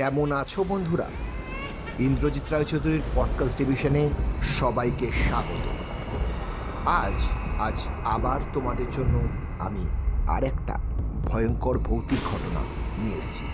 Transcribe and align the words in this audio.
কেমন 0.00 0.32
আছো 0.32 0.64
বন্ধুরা? 0.64 1.08
ইন্দ্রজিৎ 1.98 2.50
রায়চৌধুরীর 2.50 3.00
পডকাস্ট 3.14 3.58
ডিভিশনে 3.58 4.10
সবাইকে 4.42 5.12
স্বাগত। 5.12 5.68
আজ 6.88 7.28
আজ 7.60 7.86
আবার 8.04 8.40
তোমাদের 8.52 8.86
জন্য 8.90 9.20
আমি 9.58 9.88
আর 10.28 10.44
একটা 10.44 10.78
ভয়ঙ্কর 11.24 11.78
ভৌতিক 11.78 12.18
ঘটনা 12.32 12.60
নিয়ে 12.98 13.16
এসেছি। 13.16 13.44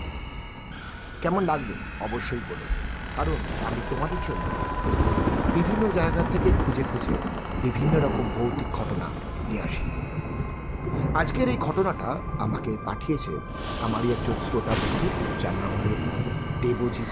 কেমন 1.21 1.43
লাগবে? 1.43 1.73
অবশ্যই 2.03 2.39
বলো। 2.39 2.65
কারণ 3.17 3.65
আমি 3.65 3.81
তোমাদের 3.89 4.17
জন্য 4.27 4.49
বিভিন্ন 5.55 5.91
জায়গা 5.93 6.23
থেকে 6.31 6.49
খুঁজে 6.65 6.83
খুঁজে 6.83 7.17
বিভিন্ন 7.63 7.99
রকম 7.99 8.29
ভৌতিক 8.39 8.67
ঘটনা 8.71 9.05
নিয়ে 9.49 9.61
আসি। 9.61 9.89
আজকের 11.15 11.49
এই 11.49 11.57
ঘটনাটা 11.57 12.15
আমাকে 12.39 12.77
পাঠিয়েছে 12.85 13.31
আমারই 13.81 14.11
একজন 14.11 14.33
শ্রোতা 14.49 14.71
বন্ধু, 14.71 15.07
যার 15.39 15.53
নাম 15.53 15.71
হলো 15.75 16.26
দেবজিৎ। 16.61 17.07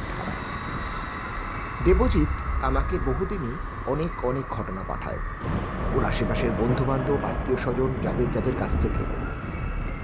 দেবজিৎ 1.85 2.63
আমাকে 2.63 2.99
বহুদিনই 2.99 3.55
অনেক 3.85 4.25
অনেক 4.25 4.43
ঘটনা 4.49 4.83
পাঠায়। 4.87 5.19
ওর 5.95 6.03
আশেপাশের 6.03 6.51
বন্ধু 6.51 6.85
বান্ধব 6.85 7.23
আত্মীয় 7.23 7.57
স্বজন 7.57 7.93
যাদের 8.01 8.31
যাদের 8.31 8.57
কাছ 8.57 8.81
থেকে 8.81 9.03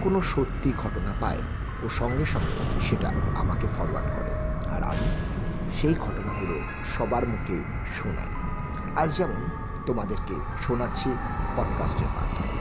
কোনো 0.02 0.22
সত্যি 0.22 0.74
ঘটনা 0.78 1.14
পায়, 1.22 1.38
ও 1.84 1.90
সঙ্গে 1.90 2.26
সঙ্গে 2.26 2.80
সেটা 2.80 3.12
আমাকে 3.36 3.68
ফরওয়ার্ড 3.78 4.10
করে। 4.10 4.32
আর 4.76 4.84
আমি 4.84 5.08
সেই 5.72 5.94
ঘটনাগুলো 5.94 6.60
সবার 6.84 7.28
মুখে 7.28 7.64
শোনাই। 7.86 8.28
আজ 8.96 9.18
যেমন 9.18 9.50
তোমাদেরকে 9.86 10.36
শোনাচ্ছি 10.58 11.10
পডকাস্টের 11.56 12.08
মাধ্যমে। 12.08 12.52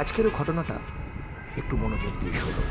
আজকেরও 0.00 0.30
ঘটনাটা 0.38 0.74
একটু 1.56 1.76
মনোযোগ 1.76 2.12
দিয়ে 2.20 2.32
শোনো। 2.32 2.62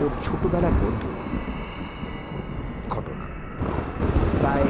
ওর 0.00 0.10
ছোটবেলার 0.22 0.72
বন্ধু। 0.72 1.08
ঘটনা। 2.90 3.24
প্রায় 4.38 4.64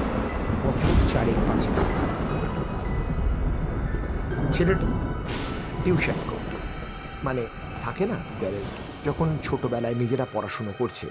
বছর 0.64 1.06
চারেক 1.06 1.34
পাঁচেক 1.48 1.78
আগেকার 1.78 2.08
ছেলেটি 4.52 4.86
টিউশন 5.84 6.12
করত। 6.30 6.56
মানে 7.24 7.46
থাকে 7.82 8.06
না 8.06 8.14
প্যারেন্ট 8.40 9.06
যখন 9.06 9.38
ছোটবেলায় 9.42 9.94
নিজেরা 9.94 10.26
পড়াশুনো 10.32 10.72
করছে, 10.78 11.10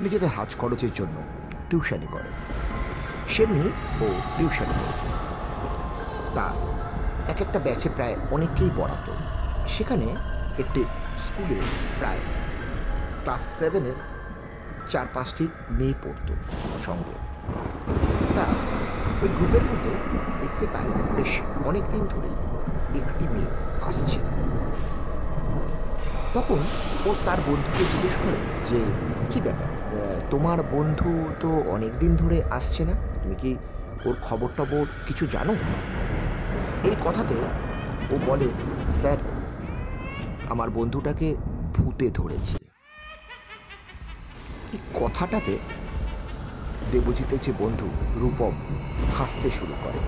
নিজেদের 0.00 0.28
হাজ 0.28 0.56
খরচের 0.56 0.92
জন্য 0.94 1.22
টিউশনি 1.70 2.06
করে। 2.12 2.30
সেমনি 3.28 3.72
ও 4.04 4.20
টিউশনি 4.38 4.66
করত। 4.66 5.02
তা 6.34 6.52
এক 7.28 7.40
একটা 7.40 7.58
ব্যাচে 7.58 7.88
প্রায় 7.88 8.16
অনেককেই 8.30 8.70
পড়াতো। 8.76 9.12
সেখানে 9.68 10.06
একটি 10.58 10.84
স্কুলে 11.18 11.60
প্রায় 11.98 12.18
ক্লাস 13.24 13.42
সেভেনের 13.58 13.96
চার 14.88 15.06
পাঁচটি 15.14 15.48
মেয়ে 15.70 15.94
পড়তো 16.04 16.32
সঙ্গে। 16.78 17.14
তা 18.36 18.46
ওই 19.22 19.28
গ্রুপের 19.28 19.64
মধ্যে 19.64 19.92
দেখতে 20.42 20.66
পায় 20.66 20.90
বেশ 21.16 21.32
অনেক 21.64 21.84
দিন 21.88 22.04
ধরেই 22.06 22.36
একটি 23.00 23.24
মেয়ে 23.28 23.50
আসছে। 23.82 24.18
তখন 26.34 26.60
ও 27.06 27.14
তার 27.26 27.38
বন্ধুকে 27.46 27.84
জিজ্ঞেস 27.92 28.16
করে 28.16 28.38
যে, 28.70 28.78
কি 29.30 29.40
ব্যাপার? 29.40 29.68
তোমার 30.30 30.58
বন্ধু 30.62 31.10
তো 31.40 31.50
অনেক 31.70 31.92
দিন 31.98 32.16
ধরে 32.16 32.42
আসছে 32.50 32.84
না? 32.84 32.94
তুমি 33.22 33.34
কি 33.42 33.50
ওর 34.04 34.16
খবর 34.22 34.48
টবর 34.56 34.84
কিছু 35.06 35.26
জানো? 35.26 35.54
এই 36.84 36.96
কথাতে 37.04 37.34
ও 38.14 38.16
বলে, 38.26 38.48
স্যার, 38.92 39.18
আমার 40.50 40.70
বন্ধুটাকে 40.70 41.36
ভূতে 41.74 42.10
ধরেছে। 42.10 42.63
এই 44.74 44.80
কথাটাতে 45.00 45.54
দেবজিতের 46.92 47.40
যে 47.46 47.52
বন্ধু 47.62 47.88
রূপম 48.20 48.52
হাসতে 49.18 49.48
শুরু 49.58 49.74
করে। 49.84 49.98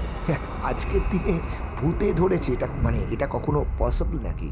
আজকের 0.70 1.02
দিনে 1.11 1.35
ভূতে 1.79 2.07
ধরেছে, 2.20 2.48
এটা 2.57 2.67
মানে 2.86 2.98
এটা 3.14 3.27
কখনো 3.35 3.61
পসিবল 3.79 4.17
নাকি? 4.29 4.48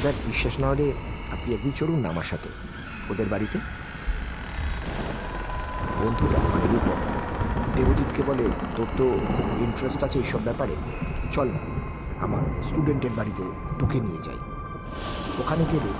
স্যার, 0.00 0.14
বিশ্বাস 0.26 0.54
না 0.62 0.66
হলে 0.72 0.86
আপনি 1.34 1.48
একদিন 1.54 1.72
চলুন 1.80 1.98
না 2.02 2.08
আমার 2.14 2.26
সাথে, 2.32 2.48
ওদের 3.10 3.28
বাড়িতে। 3.32 3.58
বন্ধুটা 6.00 6.38
মানে 6.52 6.66
রূপম, 6.72 6.98
দেবজিৎকে 7.76 8.22
বলে, 8.28 8.44
তোর 8.76 8.88
তো 8.98 9.06
খুব 9.34 9.46
ইন্টারেস্ট 9.66 10.00
আছে 10.06 10.16
এইসব 10.22 10.40
ব্যাপারে, 10.48 10.74
চল 11.34 11.48
না, 11.56 11.62
আমার 12.24 12.42
স্টুডেন্টের 12.68 13.14
বাড়িতে 13.18 13.44
তোকে 13.80 13.98
নিয়ে 14.00 14.20
যাই। 14.26 14.38
ওখানে 15.40 15.64
গেলে 15.72 15.90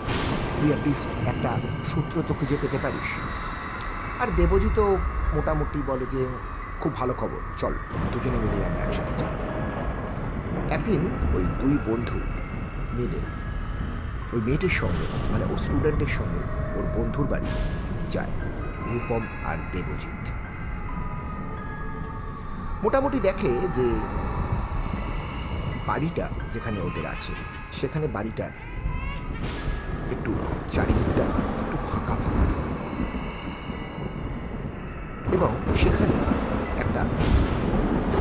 তুই 0.59 0.69
অ্যাটলিস্ট 0.71 1.11
একটা 1.33 1.51
সূত্র 1.85 2.23
তো 2.29 2.35
খুঁজে 2.35 2.57
পেতে 2.63 2.79
পারিস। 2.83 3.11
আর 4.23 4.29
দেবজিৎও 4.37 4.97
মোটামুটি 5.35 5.83
বলে 5.87 6.07
যে 6.07 6.23
খুব 6.81 6.93
ভালো 6.95 7.15
খবর। 7.15 7.41
চল, 7.57 7.75
দুজনে 8.13 8.39
মিলে 8.39 8.59
আমরা 8.67 8.81
একসাথে 8.83 9.15
যাই। 9.21 9.33
একদিন 10.77 11.01
ওই 11.35 11.45
দুই 11.61 11.75
বন্ধু 11.89 12.19
মিলে, 12.99 13.21
ওই 14.33 14.41
মেয়েটির 14.41 14.75
সঙ্গে 14.81 15.07
মানে 15.33 15.45
ওর 15.45 15.57
স্টুডেন্টের 15.57 16.13
সঙ্গে 16.19 16.41
ওর 16.79 16.87
বন্ধুর 16.97 17.27
বাড়ি 17.27 17.51
যায় 18.11 18.33
রূপম 18.91 19.23
আর 19.45 19.59
দেবজিৎ। 19.73 20.23
মোটামুটি 22.85 23.19
দেখে 23.21 23.51
যে 23.77 23.87
বাড়িটা 25.87 26.27
যেখানে 26.51 26.79
ওদের 26.81 27.07
আছে, 27.07 27.33
সেখানে 27.73 28.07
বাড়িটার 28.07 28.53
একটু 30.11 30.35
চারিদিকটা 30.71 31.25
একটু 31.25 31.77
ফাঁকা 31.91 32.15
ফাঁকা। 32.15 32.57
এবং 35.33 35.57
সেখানে 35.75 36.13
একটা 36.81 37.05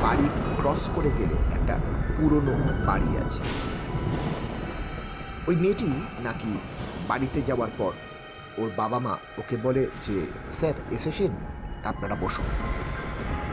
বাড়ি 0.02 0.30
ক্রস 0.58 0.90
করে 0.96 1.12
গেলে 1.12 1.36
একটা 1.60 1.78
পুরনো 2.18 2.52
বাড়ি 2.86 3.18
আছে। 3.18 3.40
ওই 5.48 5.56
মেয়েটি 5.56 5.88
নাকি 6.20 6.60
বাড়িতে 7.08 7.42
যাওয়ার 7.42 7.70
পর 7.78 7.92
ওর 8.58 8.72
বাবা 8.78 9.00
মা 9.00 9.18
ওকে 9.38 9.58
বলে 9.58 9.88
যে, 10.02 10.28
স্যার, 10.52 10.74
এসেছেন? 10.92 11.32
আপনারা 11.86 12.16
বসুন। 12.16 12.46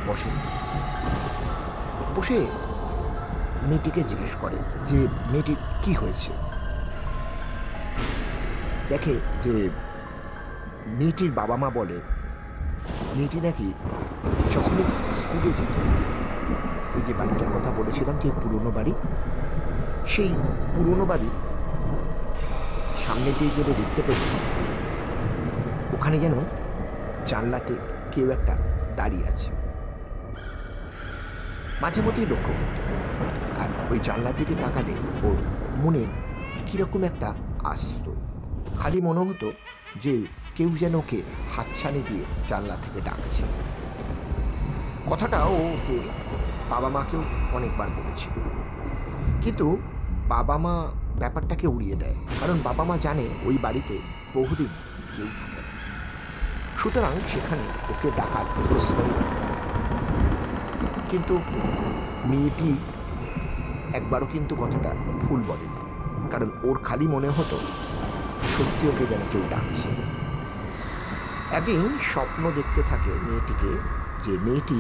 বসেন। 0.07 0.33
বসে 2.17 2.47
মেয়েটিকে 3.63 4.03
জিজ্ঞেস 4.03 4.37
করে 4.37 4.57
যে, 4.87 5.07
মেয়েটির 5.31 5.57
কি 5.83 5.93
হয়েছে? 5.93 6.52
দেখে 8.93 9.15
যে 9.45 9.55
মেয়েটির 10.99 11.33
বাবা 11.39 11.57
মা 11.63 11.69
বলে 11.79 11.99
মেয়েটি 13.17 13.39
নাকি 13.47 13.69
যখনই 14.55 14.85
স্কুলে 15.19 15.51
যেত 15.59 15.75
ওই 16.97 17.03
যে 17.07 17.13
বাড়িটার 17.21 17.51
কথা 17.57 17.71
বলেছিলাম 17.79 18.17
যে 18.23 18.29
পুরনো 18.43 18.71
বাড়ি, 18.77 18.93
সেই 20.13 20.33
পুরনো 20.75 21.05
বাড়ির 21.11 21.35
সামনে 23.05 23.31
দিয়ে 23.39 23.53
গেলে 23.57 23.73
দেখতে 23.81 24.01
পেত 24.07 24.23
ওখানে 25.95 26.17
যেন 26.25 26.35
জানলাতে 27.31 27.75
কেউ 28.13 28.27
একটা 28.37 28.55
দাঁড়িয়ে 28.99 29.27
আছে। 29.29 29.49
মাঝে 31.83 32.01
মধ্যেই 32.07 32.29
লক্ষ্য 32.33 32.53
করত, 32.59 32.77
আর 33.63 33.71
ওই 33.93 33.99
জানলার 34.07 34.37
দিকে 34.41 34.55
তাকালে 34.63 34.95
ওর 35.27 35.39
মনে 35.83 36.03
কীরকম 36.67 37.03
একটা 37.11 37.29
আসতো 37.73 38.13
খালি 38.81 39.01
মনে 39.01 39.23
হতো 39.29 39.49
যে 39.97 40.15
কেউ 40.55 40.71
যেন 40.77 40.95
ওকে 40.95 41.19
হাতছানি 41.57 42.01
দিয়ে 42.09 42.25
জানলা 42.47 42.77
থেকে 42.77 43.01
ডাকছে। 43.01 43.43
কথাটা 45.11 45.39
ওকে 45.45 45.97
বাবা 46.71 46.89
মাকেও 46.89 47.23
অনেকবার 47.53 47.89
বলেছিল। 47.99 48.35
কিন্তু 49.45 49.67
বাবা 50.29 50.57
মা 50.65 50.75
ব্যাপারটাকে 51.19 51.67
উড়িয়ে 51.67 51.97
দেয়, 51.97 52.17
কারণ 52.41 52.57
বাবা 52.65 52.85
মা 52.85 52.97
জানে 52.97 53.27
ওই 53.45 53.57
বাড়িতে 53.59 53.97
বহুদিন 54.35 54.71
কেউ 55.17 55.29
থাকে 55.39 55.61
না। 55.67 55.73
সুতরাং 56.77 57.13
সেখানে 57.33 57.65
ওকে 57.93 58.09
ডাকার 58.17 58.47
প্রশ্নই 58.69 59.13
ওঠে 59.21 59.39
কিন্তু 61.11 61.35
মেয়েটি 62.31 62.71
একবারও 63.93 64.27
কিন্তু 64.27 64.55
কথাটা 64.57 64.91
ভুল 65.23 65.41
বলেনি, 65.43 65.81
কারণ 66.31 66.49
ওর 66.63 66.77
খালি 66.79 67.07
মনে 67.07 67.29
হতো 67.29 67.57
সত্যি 68.57 68.85
ওকে 68.89 69.05
যেন 69.07 69.23
কেউ 69.33 69.45
ডাকছে। 69.51 69.89
একদিন 71.57 71.99
স্বপ্ন 72.13 72.43
দেখতে 72.51 72.83
থাকে 72.91 73.13
মেয়েটিকে 73.27 73.71
যে 74.23 74.33
মেয়েটি 74.43 74.79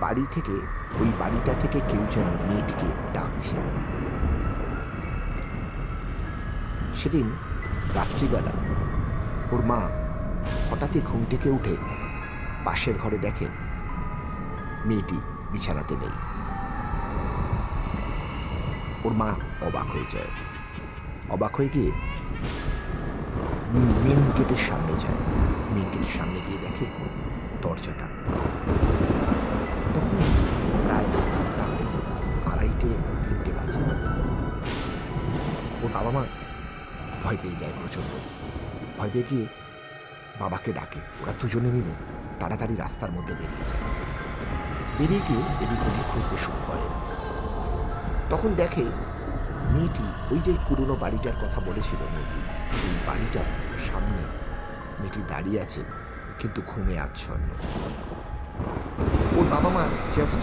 বাড়ি 0.00 0.24
থেকে, 0.30 0.56
ওই 1.00 1.10
বাড়িটা 1.18 1.52
থেকে 1.52 1.78
কেউ 1.88 2.02
যেন 2.10 2.28
মেয়েটিকে 2.48 2.88
ডাকছে। 3.14 3.54
সেদিন 6.94 7.26
রাত্রিবেলা 7.94 8.54
ওর 9.52 9.62
মা 9.66 9.80
হঠাৎই 10.68 11.00
ঘুম 11.00 11.24
থেকে 11.24 11.48
উঠে 11.50 11.76
পাশের 12.64 12.96
ঘরে 12.98 13.18
দেখে, 13.18 13.46
মেয়েটি 14.86 15.18
বিছানাতে 15.52 15.94
নেই। 15.96 16.14
ওর 19.04 19.12
মা 19.12 19.30
অবাক 19.66 19.86
হয়ে 19.92 20.08
যায়। 20.10 20.30
অবাক 21.30 21.56
হয়ে 21.56 21.68
গিয়ে 21.68 21.90
মেন 23.72 24.30
গেটের 24.38 24.56
সামনে 24.56 24.92
যায়। 24.98 25.14
মেন 25.70 25.84
গেটের 25.92 26.18
সামনে 26.18 26.40
গিয়ে 26.48 26.58
দেখে 26.58 26.86
দরজাটা 27.62 28.06
খোলা। 28.34 28.50
তখন 29.94 30.16
প্রায় 30.84 31.04
রাত্রির 31.58 31.94
আড়াইটে 32.52 32.88
তিনটে 33.22 33.52
বাজে। 33.52 33.78
ওর 35.82 35.90
বাবা 35.94 36.10
মা 36.10 36.24
ভয় 37.24 37.36
পেয়ে 37.42 37.54
যায় 37.54 37.72
প্রচণ্ড। 37.80 38.10
ভয় 38.98 39.10
পেয়ে 39.12 39.24
গিয়ে 39.30 39.46
বাবাকে 40.40 40.72
ডাকে। 40.72 41.00
ওরা 41.22 41.32
দুজনে 41.40 41.70
মিলে 41.70 41.92
তাড়াতাড়ি 42.40 42.76
রাস্তার 42.76 43.12
মধ্যে 43.12 43.34
বেরিয়ে 43.34 43.68
যায়। 43.68 43.82
বেরিয়ে 44.98 45.20
গিয়ে 45.28 45.40
এদিক 45.40 45.80
ওদিক 45.88 46.12
খুঁজতে 46.12 46.36
শুরু 46.38 46.58
করে। 46.66 46.82
তখন 48.30 48.54
দেখে 48.54 48.84
মেয়েটি 49.74 50.06
ওই 50.32 50.40
যে 50.46 50.52
পুরনো 50.66 50.94
বাড়িটার 51.02 51.36
কথা 51.42 51.58
বলেছিল 51.68 52.00
মেয়েটি, 52.14 52.40
সেই 52.76 52.94
বাড়িটার 53.08 53.48
সামনে। 53.88 54.22
মেয়েটি 55.00 55.20
দাঁড়িয়ে 55.32 55.58
আছে, 55.64 55.82
কিন্তু 56.40 56.60
ঘুমে 56.70 56.94
আচ্ছন্ন। 57.06 57.48
ওর 59.38 59.46
বাবা 59.54 59.70
মা 59.76 59.84
জাস্ট 60.16 60.40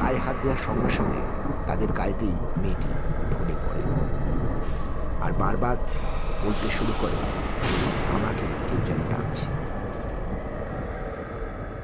গায়ে 0.00 0.18
হাত 0.24 0.36
দেওয়ার 0.42 0.60
সঙ্গে 0.66 0.90
সঙ্গে 0.98 1.22
তাদের 1.68 1.90
গায়েতেই 1.98 2.36
মেয়েটি 2.62 2.90
ঢলে 3.30 3.56
পড়ে। 3.64 3.82
আর 5.24 5.32
বারবার 5.42 5.76
বলতে 6.44 6.68
শুরু 6.76 6.92
করে 7.02 7.18
আমাকে 8.16 8.46
কেউ 8.66 8.80
যেন 8.88 9.00
ডাকছে। 9.12 9.46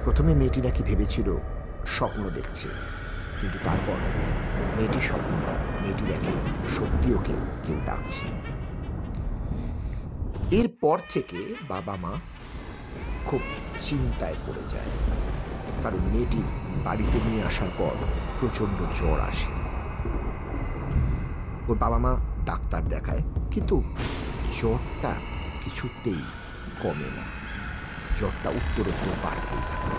প্রথমে 0.05 0.33
মেয়েটি 0.41 0.61
নাকি 0.67 0.83
ভেবেছিল 0.89 1.29
স্বপ্ন 1.97 2.23
দেখছে, 2.39 2.69
কিন্তু 3.41 3.59
তারপর 3.67 3.99
মেয়েটি 4.77 5.01
স্বপ্ন 5.09 5.33
নয়। 5.47 5.65
মেয়েটি 5.83 6.05
দেখে 6.05 6.33
সত্যি 6.69 7.15
ওকে 7.15 7.35
কেউ 7.65 7.81
ডাকছে। 7.87 8.25
এরপর 10.57 10.99
থেকে 11.09 11.55
বাবা 11.69 11.97
মা 11.97 12.13
খুব 13.27 13.41
চিন্তায় 13.81 14.35
পড়ে 14.47 14.63
যায়। 14.69 14.91
কারণ 15.83 15.99
মেয়েটির 16.13 16.49
বাড়িতে 16.85 17.21
নিয়ে 17.27 17.43
আসার 17.43 17.69
পর 17.79 17.95
প্রচণ্ড 18.41 18.79
জ্বর 18.95 19.21
আসে। 19.21 19.53
ওর 21.69 21.79
বাবা 21.79 21.99
মা 21.99 22.17
ডাক্তার 22.45 22.89
দেখায়, 22.89 23.23
কিন্তু 23.51 23.83
জ্বরটা 24.61 25.13
কিছুতেই 25.65 26.23
কমে 26.83 27.11
না। 27.17 27.25
জ্বরটা 28.17 28.51
উত্তরোত্তর 28.51 29.15
বাড়তেই 29.23 29.65
থাকে। 29.71 29.93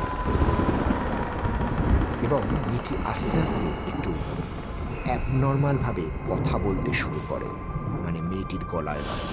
এবং 2.26 2.42
মেয়েটি 2.68 2.96
আস্তে 3.06 3.38
আস্তে 3.40 3.68
একটু 3.68 4.14
অ্যাবনর্মালভাবে 5.06 6.06
কথা 6.30 6.56
বলতে 6.58 6.92
শুরু 6.94 7.20
করে। 7.30 7.50
মানে 8.06 8.20
মেয়েটির 8.22 8.64
গলায় 8.72 9.04
নয়, 9.08 9.26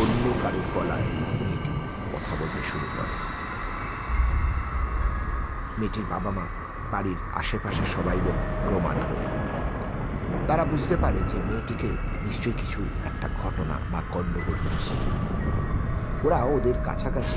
অন্য 0.00 0.24
কারোর 0.42 0.66
গলায় 0.74 1.06
মেয়েটি 1.40 1.74
কথা 2.12 2.32
বলতে 2.40 2.60
শুরু 2.70 2.86
করে। 2.96 3.14
মেয়েটির 5.78 6.06
বাবা 6.10 6.30
মা 6.30 6.44
বাড়ির 6.90 7.18
আশেপাশে 7.34 7.84
সবাই 7.84 8.18
লোক 8.26 8.38
প্রমাদ 8.68 8.98
করে। 9.04 9.26
তারা 10.48 10.64
বুঝতে 10.64 10.96
পারে 10.96 11.20
যে 11.26 11.36
মেয়েটিকে 11.48 11.88
নিশ্চয়ই 12.26 12.52
কিছু 12.52 12.80
একটা 13.04 13.28
ঘটনা 13.42 13.76
বা 13.92 14.00
গণ্ডগোল 14.12 14.58
হচ্ছে। 14.64 14.94
ওরা 16.24 16.38
ওদের 16.44 16.76
কাছাকাছি 16.84 17.36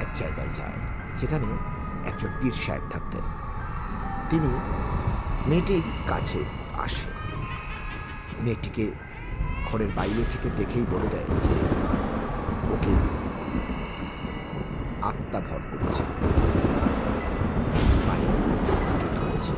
এক 0.00 0.10
জায়গায় 0.14 0.48
যায়, 0.48 0.78
যেখানে 1.14 1.48
একজন 2.10 2.30
পীর 2.40 2.52
সাহেব 2.52 2.84
থাকতেন। 2.90 3.24
তিনি 4.30 4.50
মেয়েটির 5.46 5.82
কাছে 6.06 6.44
আসে। 6.76 7.06
মেয়েটিকে 8.40 8.90
ঘরের 9.66 9.88
বাইরে 9.96 10.24
থেকে 10.24 10.48
দেখেই 10.56 10.86
বলে 10.90 11.08
দেয় 11.08 11.40
যে 11.40 11.54
ওকে 12.72 12.94
আত্মা 15.02 15.40
ভর 15.40 15.60
করেছে। 15.70 16.02
মানে 18.08 18.26
ধরেছে। 19.14 19.52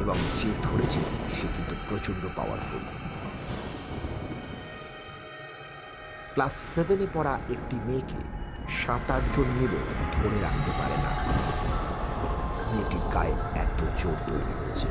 এবং 0.00 0.16
যে 0.34 0.50
ধরেছে, 0.62 1.00
সে 1.30 1.46
কিন্তু 1.56 1.74
প্রচণ্ড 1.88 2.28
পাওয়ারফুল 2.36 2.80
ক্লাস 6.32 6.52
সেভেনে 6.74 7.06
পড়া 7.14 7.38
একটি 7.50 7.76
মেয়েকে 7.84 8.20
সাত 8.68 9.10
আটজন 9.10 9.44
মিলেও 9.44 9.80
ধরে 10.12 10.40
রাখতে 10.40 10.70
পারে 10.78 10.96
না। 11.02 11.12
মেয়েটির 12.72 13.04
গায়ে 13.14 13.34
এত 13.64 13.80
জোর 14.00 14.16
তৈরি 14.28 14.54
হয়েছে। 14.60 14.88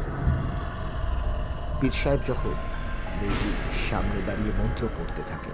পীর 1.80 1.92
সাহেব 1.92 2.22
যখন 2.28 2.56
মেয়েটির 3.20 3.58
সামনে 3.90 4.20
দাঁড়িয়ে 4.28 4.52
মন্ত্র 4.60 4.84
পড়তে 4.98 5.22
থাকে, 5.22 5.54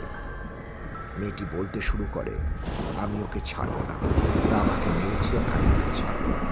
মেয়েটি 1.19 1.43
বলতে 1.55 1.81
শুরু 1.81 2.05
করে, 2.13 2.33
আমি 3.03 3.17
ওকে 3.23 3.39
ছাড়বো 3.45 3.81
না। 3.89 3.95
ওরা 4.47 4.57
আমাকে 4.59 4.89
মেরেছে, 4.99 5.33
আমি 5.55 5.67
ওকে 5.75 5.91
ছাড়বো 5.99 6.27
না। 6.27 6.43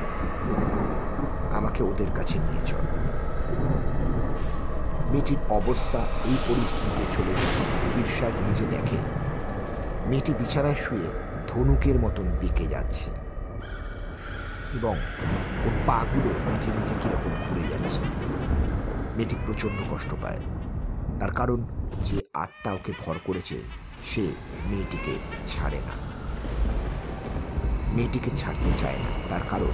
আমাকে 1.57 1.83
ওদের 1.83 2.12
কাছে 2.15 2.35
নিয়ে 2.39 2.63
চল। 2.65 2.85
মেয়েটির 5.12 5.38
অবস্থা 5.50 6.00
এই 6.25 6.38
পরিস্থিতিতে 6.47 7.06
চলে 7.15 7.33
পীর 7.94 8.09
সাহেব 8.17 8.35
নিজে 8.47 8.65
দেখে, 8.65 9.00
মেয়েটি 10.09 10.31
বিছানায় 10.39 10.75
শুয়ে 10.75 11.07
ধনুকের 11.47 11.97
মতন 12.00 12.27
বেঁকে 12.41 12.67
যাচ্ছে। 12.67 13.09
এবং 14.73 14.95
ওর 15.65 15.71
পাগুলো 15.88 16.29
নিজে 16.51 16.71
নিজে 16.71 16.94
কীরকম 17.03 17.31
ঘুরে 17.50 17.62
যাচ্ছে। 17.62 18.00
মেয়েটি 19.15 19.35
প্রচণ্ড 19.45 19.94
কষ্ট 19.94 20.13
পায়। 20.21 20.39
তার 21.19 21.31
কারণ, 21.31 21.65
যে 22.01 22.21
আত্মা 22.33 22.73
ওকে 22.73 22.94
ভর 23.06 23.18
করেছে, 23.25 23.62
সে 24.06 24.31
মেয়েটিকে 24.65 25.18
ছাড়ে 25.45 25.79
না। 25.79 26.12
মেয়েটিকে 27.94 28.31
ছাড়তে 28.31 28.71
চায় 28.77 28.97
না। 28.97 29.29
তার 29.29 29.41
কারণ 29.50 29.69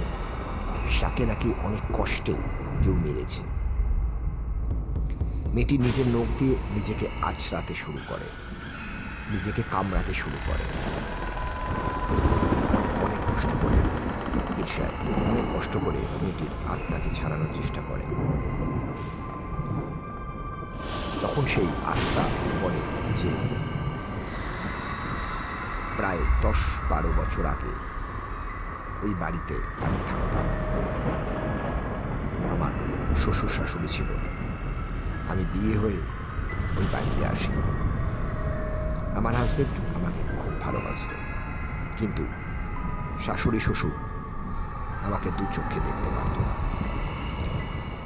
সাকে 0.90 1.26
নাকি 1.26 1.54
অনেক 1.64 2.02
কষ্টে 2.02 2.32
কেউ 2.82 2.94
মেরেছে। 2.94 3.42
মেয়েটি 5.54 5.78
নিজের 5.78 6.06
নখ 6.06 6.26
দিয়ে 6.38 6.56
নিজেকে 6.74 7.06
আছড়াতে 7.22 7.74
শুরু 7.74 7.98
করে। 8.08 8.24
নিজেকে 9.30 9.62
কামড়াতে 9.70 10.14
শুরু 10.14 10.36
করে। 10.46 10.62
অনেক 13.04 13.34
কষ্ট 13.34 13.48
করে। 13.62 13.76
ঈর্ষায় 14.58 14.88
অনেক 15.30 15.58
কষ্ট 15.58 15.76
করে 15.84 15.96
মেয়েটির 15.96 16.70
আত্মাকে 16.70 17.10
ছাড়ানোর 17.10 17.48
চেষ্টা 17.54 17.82
করে। 17.88 18.02
তখন 21.22 21.46
সেই 21.46 21.66
আত্মা 21.86 22.22
বলে 22.62 22.80
যে, 23.16 23.28
প্রায় 25.96 26.18
দশ 26.42 26.56
বারো 26.90 27.12
বছর 27.16 27.46
আগে 27.46 27.72
ওই 29.02 29.14
বাড়িতে 29.14 29.54
আমি 29.86 29.96
থাকতাম। 30.06 30.44
আমার 32.50 32.72
শ্বশুর 33.16 33.48
শাশুড়ি 33.48 33.88
ছিল। 33.88 34.06
আমি 35.28 35.44
বিয়ে 35.52 35.78
হয়ে 35.78 35.98
ওই 36.78 36.86
বাড়িতে 36.92 37.26
আসি। 37.26 37.52
আমার 39.16 39.34
হাজবেন্ড 39.34 39.96
আমাকে 39.96 40.36
খুব 40.36 40.60
ভালোবাসত। 40.60 41.08
কিন্তু 41.96 42.26
শাশুড়ি 43.18 43.60
শ্বশুর 43.60 44.07
আমাকে 45.02 45.28
দু 45.30 45.44
চোখে 45.52 45.80
দেখতে 45.86 46.08
পারত 46.16 46.36
না। 46.38 46.54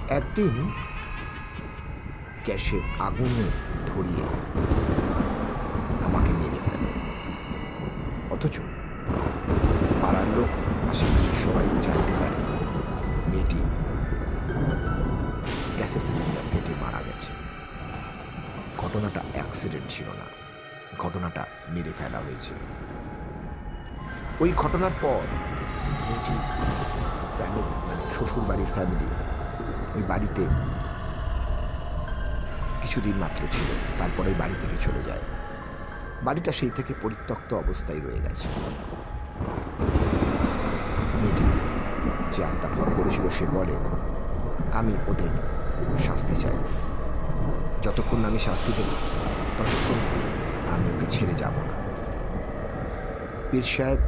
একদিন 0.08 0.54
গ্যাসের 2.44 2.82
আগুনে 2.98 3.46
ধরিয়ে 3.86 4.24
আমাকে 6.06 6.32
মেরে 6.32 6.60
ফেলে। 6.64 6.90
অথচ 8.30 8.60
পাড়ার 10.02 10.28
লোক 10.36 10.50
আশেপাশে 10.88 11.32
সবাই 11.44 11.66
জানতে 11.80 12.14
পারে। 12.20 12.38
মেয়েটি 13.30 13.60
গ্যাসের 15.76 16.00
সিলিন্ডার 16.00 16.44
ফেটে 16.52 16.72
মারা 16.82 17.00
গেছে। 17.02 17.32
ঘটনাটা 18.78 19.20
অ্যাক্সিডেন্ট 19.32 19.86
ছিল 19.88 20.08
না, 20.08 20.26
ঘটনাটা 20.98 21.46
মেরে 21.68 21.92
ফেলা 21.98 22.18
হয়েছে। 22.18 22.54
ওই 24.40 24.52
ঘটনার 24.56 24.94
পর 25.02 25.22
মেয়েটি 26.12 26.36
ফ্যামিলি 27.36 27.74
মানে 27.88 28.04
শ্বশুর 28.14 28.44
বাড়ির 28.48 28.66
ফ্যামিলি 28.66 29.08
ওই 29.96 30.02
বাড়িতে 30.02 30.44
কিছুদিন 32.82 33.16
মাত্র 33.18 33.42
ছিল, 33.50 33.68
তারপরে 33.98 34.30
বাড়ি 34.40 34.54
থেকে 34.54 34.76
চলে 34.80 35.02
যায়। 35.08 35.22
বাড়িটা 36.22 36.52
সেই 36.52 36.70
থেকে 36.70 36.92
পরিত্যক্ত 37.02 37.54
অবস্থায় 37.54 38.00
রয়ে 38.00 38.20
গেছে। 38.26 38.46
মেয়েটি 41.20 41.46
যে 42.32 42.40
আত্মা 42.44 42.68
ভর 42.76 42.88
করেছিল 42.98 43.28
সে 43.28 43.44
বলে, 43.46 43.76
আমি 44.72 44.92
ওদের 45.08 45.32
শাস্তি 46.06 46.34
চাই। 46.36 46.58
যতক্ষণ 47.82 48.24
আমি 48.24 48.38
শাস্তি 48.38 48.72
দেব, 48.78 48.90
ততক্ষণ 49.58 49.98
আমি 50.74 50.86
ওকে 50.94 51.06
ছেড়ে 51.14 51.34
যাব 51.34 51.54
না। 51.68 51.74
পীর 53.50 53.66
সাহেব 53.74 54.00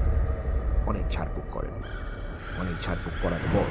অনেক 0.86 1.08
ঝাড়ফুঁক 1.08 1.44
করেন। 1.52 1.82
অনেক 2.60 2.74
ঝাড়ফুঁক 2.80 3.12
করার 3.22 3.40
পর 3.52 3.64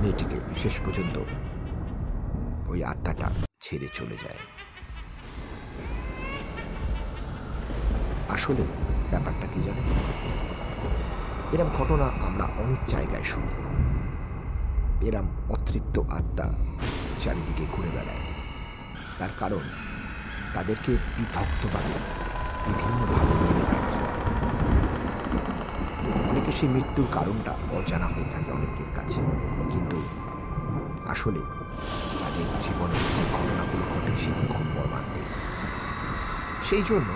মেয়েটিকে 0.00 0.54
শেষ 0.56 0.80
পর্যন্ত 0.80 1.18
ওই 2.68 2.84
আত্মাটা 2.84 3.30
ছেড়ে 3.60 3.88
চলে 3.92 4.16
যায়। 4.16 4.40
আসলে 8.28 8.62
ব্যাপারটা 9.10 9.46
কি 9.54 9.60
জানেন? 9.60 9.84
এরম 11.52 11.68
ঘটনা 11.76 12.04
আমরা 12.04 12.44
অনেক 12.44 12.84
জায়গায় 12.86 13.22
শুনি। 13.22 13.52
এরম 15.06 15.28
অতৃপ্ত 15.50 15.98
আত্মা 15.98 16.44
চারিদিকে 17.20 17.66
ঘুরে 17.72 17.88
বেড়ায়। 17.88 18.24
তার 19.18 19.28
কারণ 19.40 19.60
তাদেরকে 20.54 20.92
বিধক্তভাবে 20.92 22.17
বিভিন্নভাবে 22.68 23.34
মেরে 23.42 23.64
ফেলা 23.70 23.88
হয় 23.94 24.06
অনেকে 26.30 26.50
সেই 26.52 26.68
মৃত্যুর 26.68 27.08
কারণটা 27.16 27.52
অজানা 27.78 28.06
হয়ে 28.06 28.28
থাকে 28.34 28.50
অনেকের 28.52 28.90
কাছে। 28.94 29.20
কিন্তু 29.72 29.98
আসলে 31.08 31.42
তাদের 32.20 32.46
জীবনে 32.60 32.98
যে 33.16 33.24
ঘটনাগুলো 33.36 33.84
ঘটে 33.92 34.12
সেগুলো 34.22 34.48
খুব 34.56 34.66
মর্মান্তিক। 34.76 35.26
সেই 36.68 36.82
জন্য 36.82 37.10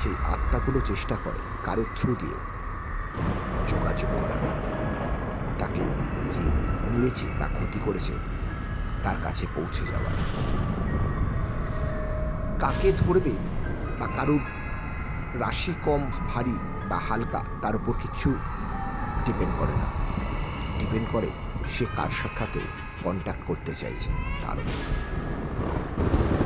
সেই 0.00 0.14
আত্মাগুলো 0.34 0.78
চেষ্টা 0.80 1.16
করে 1.24 1.40
কারও 1.64 1.84
থ্রু 1.96 2.12
দিয়ে 2.18 2.38
যোগাযোগ 3.66 4.10
করার 4.20 4.42
তাকে 5.58 5.84
যে 6.34 6.44
মেরেছে 6.90 7.26
বা 7.40 7.46
ক্ষতি 7.46 7.78
করেছে, 7.86 8.14
তার 9.04 9.18
কাছে 9.24 9.44
পৌঁছে 9.54 9.82
যাওয়ার 9.86 10.16
কাকে 12.60 12.88
ধরবে 12.92 13.34
বা 14.00 14.06
কারুর 14.16 14.42
রাশি 15.40 15.74
কম 15.84 16.10
ভারী 16.28 16.56
বা 16.88 16.98
হালকা, 17.08 17.44
তার 17.62 17.76
উপর 17.76 17.94
কিচ্ছু 18.02 18.34
ডিপেন্ড 19.24 19.54
করে 19.58 19.72
না। 19.72 19.86
ডিপেন্ড 20.78 21.06
করে 21.12 21.30
সে 21.66 21.86
কার 21.96 22.10
সাক্ষাতে 22.10 22.60
কন্ট্যাক্ট 23.04 23.42
করতে 23.46 23.74
চাইছে, 23.74 24.10
তার 24.42 24.58
উপর। 24.58 24.78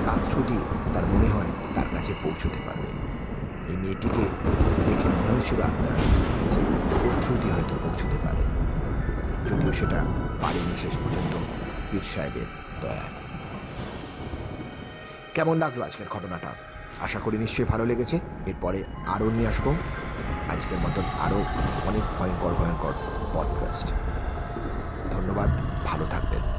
কার 0.04 0.18
থ্রু 0.24 0.42
দিয়ে 0.46 0.64
তার 0.94 1.04
মনে 1.04 1.28
হয় 1.28 1.50
তার 1.74 1.86
কাছে 1.94 2.14
পৌঁছতে 2.22 2.60
পারবে। 2.66 2.90
এই 3.72 3.76
মেয়েটিকে 3.76 4.24
দেখে 4.86 5.08
মনে 5.08 5.30
হয়েছিল 5.30 5.60
আত্মার 5.60 5.96
যে 6.48 6.60
থ্রু 7.22 7.36
দিয়ে 7.40 7.54
হয়তো 7.54 7.74
পৌঁছতে 7.82 8.18
পারে। 8.18 8.42
যদিও 9.48 9.72
সেটা 9.72 10.04
পারেনি 10.42 10.76
শেষ 10.76 10.98
পর্যন্ত, 10.98 11.36
পীর 11.90 12.04
সাহেবের 12.14 12.46
দয়া। 12.80 13.06
কেমন 15.34 15.58
লাগল 15.58 15.82
আজকের 15.82 16.06
ঘটনাটা? 16.10 16.69
আশা 17.00 17.18
করি 17.18 17.38
নিশ্চয়ই 17.38 17.66
ভালো 17.66 17.86
লেগেছে। 17.86 18.20
এরপরে 18.46 18.84
আরও 19.06 19.30
নিয়ে 19.30 19.48
আসব। 19.48 19.74
আজকের 20.48 20.78
মতন 20.78 21.02
আরও 21.20 21.44
অনেক 21.86 22.02
ভয়ঙ্কর 22.18 22.54
ভয়ঙ্কর 22.54 22.92
পডকাস্ট 23.34 23.92
ধন্যবাদ, 25.12 25.50
ভালো 25.86 26.04
থাকবেন। 26.04 26.49